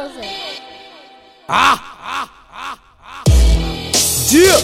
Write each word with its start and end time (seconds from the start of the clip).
Pose. 0.00 0.26
Ah! 1.46 2.26
Dia! 4.30 4.56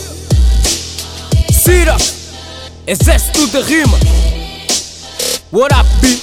Cira! 1.53 1.96
Exército 2.86 3.46
de 3.49 3.61
rima! 3.61 3.99
What 5.53 5.75
up, 5.75 5.86
B? 6.00 6.18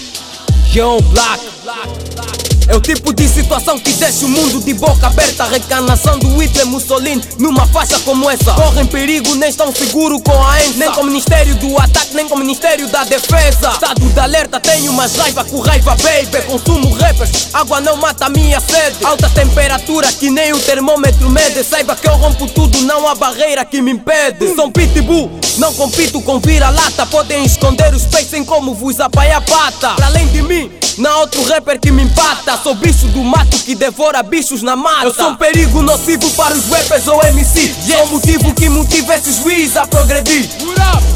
Young 0.73 0.99
Black! 1.11 2.52
É 2.67 2.75
o 2.75 2.81
tipo 2.81 3.13
de 3.13 3.27
situação 3.27 3.77
que 3.77 3.91
deixa 3.93 4.25
o 4.25 4.29
mundo 4.29 4.63
de 4.63 4.73
boca 4.73 5.07
aberta. 5.07 5.43
Recanação 5.45 6.17
do 6.19 6.37
Hitler 6.37 6.65
Mussolini 6.65 7.21
numa 7.37 7.67
faixa 7.67 7.99
como 7.99 8.29
essa. 8.29 8.53
Correm 8.53 8.85
perigo, 8.85 9.35
nem 9.35 9.49
estão 9.49 9.73
seguros 9.73 10.21
com 10.23 10.43
a 10.43 10.63
ENSA. 10.63 10.77
Nem 10.77 10.91
com 10.91 11.01
o 11.01 11.05
Ministério 11.05 11.55
do 11.55 11.77
Ataque, 11.77 12.15
nem 12.15 12.27
com 12.27 12.35
o 12.35 12.39
Ministério 12.39 12.87
da 12.87 13.03
Defesa. 13.03 13.71
Estado 13.71 14.09
de 14.09 14.19
alerta, 14.19 14.59
tenho 14.59 14.93
mais 14.93 15.15
raiva 15.15 15.43
com 15.43 15.59
raiva, 15.59 15.95
baby. 15.95 16.45
Consumo 16.45 16.93
rappers, 16.93 17.49
água 17.53 17.81
não 17.81 17.97
mata 17.97 18.25
a 18.25 18.29
minha 18.29 18.59
sede. 18.59 19.03
Alta 19.03 19.29
temperatura 19.29 20.11
que 20.13 20.29
nem 20.29 20.53
o 20.53 20.59
termômetro 20.59 21.29
mede. 21.29 21.63
Saiba 21.63 21.95
que 21.95 22.07
eu 22.07 22.15
rompo 22.15 22.47
tudo, 22.47 22.81
não 22.83 23.07
há 23.07 23.15
barreira 23.15 23.65
que 23.65 23.81
me 23.81 23.91
impede. 23.91 24.55
Sou 24.55 24.71
pitbull, 24.71 25.29
não 25.57 25.73
compito 25.73 26.21
com 26.21 26.39
vira-lata. 26.39 27.05
Podem 27.07 27.43
esconder 27.43 27.93
os 27.93 28.05
peixes 28.05 28.33
em 28.33 28.43
como 28.43 28.73
vos 28.73 28.99
apanha 28.99 29.41
pata. 29.41 29.91
Para 29.95 30.07
além 30.07 30.27
de 30.27 30.41
mim, 30.41 30.71
não 30.97 31.09
há 31.09 31.17
outro 31.21 31.43
rapper 31.43 31.79
que 31.79 31.91
me 31.91 32.03
empata. 32.03 32.57
Sou 32.61 32.75
bicho 32.75 33.07
do 33.07 33.23
mato 33.23 33.57
que 33.59 33.75
devora 33.75 34.21
bichos 34.21 34.61
na 34.61 34.75
mata. 34.75 35.05
Eu 35.05 35.13
sou 35.13 35.29
um 35.29 35.35
perigo 35.35 35.81
nocivo 35.81 36.29
para 36.31 36.53
os 36.53 36.65
rappers 36.69 37.07
ou 37.07 37.21
MC. 37.23 37.73
Sou 37.87 38.03
o 38.03 38.07
motivo 38.11 38.53
que 38.53 38.69
motiva 38.69 39.15
esses 39.15 39.37
juízes 39.37 39.77
a 39.77 39.87
progredir. 39.87 40.49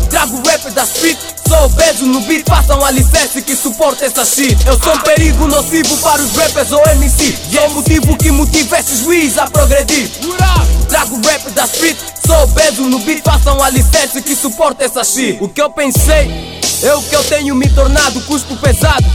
Trago 0.10 0.42
rap 0.48 0.72
da 0.72 0.84
street, 0.84 1.18
sou 1.48 1.66
obeso 1.66 2.06
no 2.06 2.22
beat. 2.22 2.48
Façam 2.48 2.84
alicerce 2.84 3.42
que 3.42 3.56
suporta 3.56 4.06
essa 4.06 4.26
shit. 4.26 4.58
Eu 4.66 4.80
sou 4.82 4.94
um 4.94 5.00
perigo 5.00 5.48
nocivo 5.48 5.98
para 5.98 6.22
os 6.22 6.36
rappers 6.36 6.72
ou 6.72 6.82
MC. 6.88 7.36
Sou 7.52 7.68
o 7.68 7.74
motivo 7.76 8.18
que 8.18 8.32
motiva 8.32 8.80
esses 8.80 9.00
juízes 9.00 9.38
a 9.38 9.48
progredir. 9.48 10.10
Trago 10.88 11.20
rap 11.28 11.50
da 11.52 11.66
street, 11.66 11.98
sou 12.26 12.44
obeso 12.44 12.84
no 12.84 13.00
beat. 13.00 13.22
Façam 13.24 13.62
alicerce 13.62 14.22
que 14.22 14.36
suporta 14.36 14.86
essa 14.86 15.04
shit. 15.04 15.38
O 15.42 15.50
que 15.50 15.62
eu 15.62 15.70
pensei 15.70 16.60
é 16.82 16.96
o 16.96 17.02
que 17.02 17.16
eu 17.16 17.24
tenho 17.26 17.54
me 17.54 17.70
tornado. 17.70 18.22
Cuspo 18.22 18.56
pesado. 18.58 19.06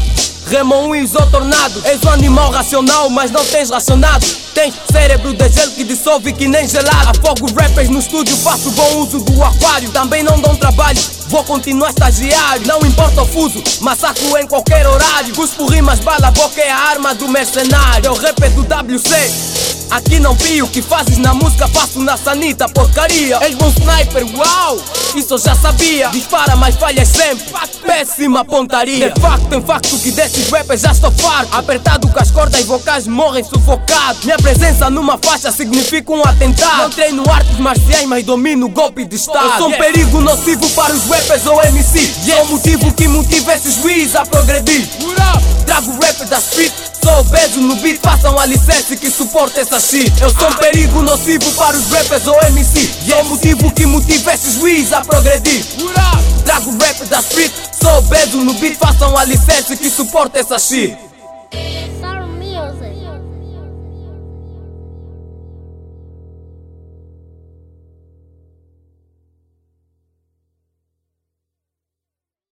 Remon 0.52 0.94
e 0.94 1.02
o 1.02 1.08
tornado 1.30 1.80
És 1.82 2.04
um 2.04 2.10
animal 2.10 2.50
racional, 2.50 3.08
mas 3.08 3.30
não 3.30 3.42
tens 3.42 3.70
racionado. 3.70 4.26
Tens 4.52 4.74
cérebro 4.92 5.32
de 5.32 5.48
gelo 5.48 5.72
que 5.72 5.82
dissolve 5.82 6.30
que 6.34 6.46
nem 6.46 6.68
gelado. 6.68 7.08
Afogo 7.08 7.50
rappers 7.58 7.88
no 7.88 7.98
estúdio, 7.98 8.36
faço 8.36 8.70
bom 8.72 8.98
uso 8.98 9.20
do 9.20 9.42
aquário. 9.42 9.90
Também 9.92 10.22
não 10.22 10.38
dão 10.38 10.54
trabalho, 10.54 11.00
vou 11.28 11.42
continuar 11.42 11.88
estagiário. 11.88 12.66
Não 12.66 12.80
importa 12.80 13.22
o 13.22 13.26
fuso, 13.26 13.64
massacro 13.80 14.36
em 14.36 14.46
qualquer 14.46 14.86
horário. 14.86 15.34
Cuspo 15.34 15.64
rimas, 15.64 16.00
bala, 16.00 16.30
boca 16.30 16.60
é 16.60 16.70
a 16.70 16.76
arma 16.76 17.14
do 17.14 17.28
mercenário. 17.28 18.08
É 18.08 18.10
o 18.10 18.14
rap 18.14 18.38
do 18.50 18.60
WC 18.60 19.61
Aqui 19.92 20.18
não 20.18 20.34
vi 20.34 20.62
o 20.62 20.68
que 20.68 20.80
fazes 20.80 21.18
na 21.18 21.34
música, 21.34 21.68
faço 21.68 22.00
na 22.00 22.16
sanita, 22.16 22.66
porcaria. 22.66 23.36
És 23.42 23.54
bom 23.54 23.68
sniper, 23.68 24.24
uau! 24.38 24.78
Isso 25.14 25.34
eu 25.34 25.38
já 25.38 25.54
sabia. 25.54 26.08
Dispara, 26.08 26.56
mas 26.56 26.76
falhas 26.76 27.08
sempre. 27.08 27.44
Péssima 27.84 28.42
pontaria. 28.42 29.10
De 29.10 29.20
facto, 29.20 29.52
em 29.52 29.60
facto 29.60 29.98
que 29.98 30.10
desses 30.10 30.48
rappers 30.48 30.80
já 30.80 30.92
estou 30.92 31.12
farto. 31.12 31.54
Apertado 31.54 32.08
com 32.08 32.18
as 32.18 32.30
cordas 32.30 32.60
e 32.60 32.62
vocais 32.62 33.06
morrem 33.06 33.44
sufocados. 33.44 34.24
Minha 34.24 34.38
presença 34.38 34.88
numa 34.88 35.18
faixa 35.18 35.52
significa 35.52 36.10
um 36.10 36.22
atentado. 36.22 36.84
Não 36.84 36.90
treino 36.90 37.30
artes 37.30 37.58
marciais, 37.58 38.06
mas 38.06 38.24
domino 38.24 38.66
o 38.66 38.70
golpe 38.70 39.04
de 39.04 39.16
estado. 39.16 39.44
Eu 39.44 39.58
sou 39.58 39.68
um 39.68 39.72
perigo 39.72 40.22
nocivo 40.22 40.70
para 40.70 40.94
os 40.94 41.04
rappers 41.04 41.44
ou 41.44 41.62
MC. 41.64 42.10
Sou 42.24 42.44
o 42.44 42.48
motivo 42.52 42.94
que 42.94 43.06
motiva 43.08 43.52
esses 43.52 43.74
juízes 43.74 44.16
a 44.16 44.24
progredir. 44.24 44.88
Trago 45.72 45.98
rap 46.02 46.24
da 46.26 46.38
street. 46.38 46.70
Sou 47.02 47.20
obeso 47.20 47.58
no 47.62 47.76
beat, 47.76 47.98
façam 48.02 48.38
alicerce 48.38 48.94
que 48.94 49.10
suporta 49.10 49.58
essa 49.58 49.80
shit. 49.80 50.12
Eu 50.20 50.28
sou 50.28 50.46
um 50.46 50.52
perigo 50.56 51.00
nocivo 51.00 51.50
para 51.52 51.74
os 51.74 51.90
rappers 51.90 52.26
ou 52.26 52.38
MC 52.42 52.90
E 53.06 53.12
é 53.14 53.16
o 53.16 53.24
motivo 53.24 53.72
que 53.72 53.86
motiva 53.86 54.34
esses 54.34 54.56
juízes 54.56 54.92
a 54.92 55.00
progredir. 55.00 55.64
Trago 56.44 56.76
rap 56.78 57.06
da 57.06 57.20
street, 57.20 57.52
sou 57.80 57.96
obeso 58.00 58.36
no 58.36 58.52
beat, 58.52 58.76
façam 58.76 59.16
alicerce 59.16 59.74
que 59.78 59.88
suporta 59.88 60.40
essa 60.40 60.58
shit 60.58 60.94